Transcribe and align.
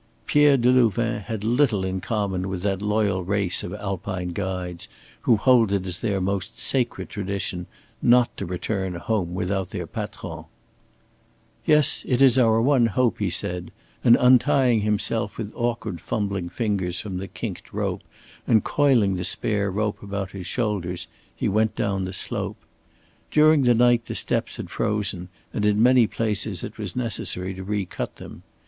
Pierre 0.25 0.57
Delouvain 0.57 1.19
had 1.25 1.43
little 1.43 1.85
in 1.85 2.01
common 2.01 2.49
with 2.49 2.63
that 2.63 2.81
loyal 2.81 3.23
race 3.23 3.61
of 3.61 3.71
Alpine 3.75 4.29
guides 4.29 4.87
who 5.21 5.37
hold 5.37 5.71
it 5.71 5.85
as 5.85 6.01
their 6.01 6.19
most 6.19 6.57
sacred 6.59 7.07
tradition 7.07 7.67
not 8.01 8.35
to 8.37 8.47
return 8.47 8.95
home 8.95 9.35
without 9.35 9.69
their 9.69 9.85
patrons. 9.85 10.45
"Yes, 11.67 12.03
it 12.07 12.19
is 12.19 12.39
our 12.39 12.59
one 12.63 12.87
hope," 12.87 13.19
he 13.19 13.29
said; 13.29 13.69
and 14.03 14.15
untying 14.19 14.81
himself 14.81 15.37
with 15.37 15.53
awkward 15.53 16.01
fumbling 16.01 16.49
fingers 16.49 16.99
from 16.99 17.17
the 17.19 17.27
kinked 17.27 17.71
rope, 17.71 18.01
and 18.47 18.63
coiling 18.63 19.17
the 19.17 19.23
spare 19.23 19.69
rope 19.69 20.01
about 20.01 20.31
his 20.31 20.47
shoulders, 20.47 21.07
he 21.35 21.47
went 21.47 21.75
down 21.75 22.05
the 22.05 22.11
slope. 22.13 22.57
During 23.29 23.61
the 23.65 23.75
night 23.75 24.05
the 24.07 24.15
steps 24.15 24.57
had 24.57 24.71
frozen 24.71 25.29
and 25.53 25.63
in 25.63 25.83
many 25.83 26.07
places 26.07 26.63
it 26.63 26.79
was 26.79 26.95
necessary 26.95 27.53
to 27.53 27.63
recut 27.63 28.15
them. 28.15 28.41